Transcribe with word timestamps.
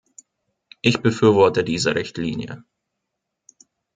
Ich 0.81 1.03
befürworte 1.03 1.63
diese 1.63 1.93
Richtlinie. 1.93 2.63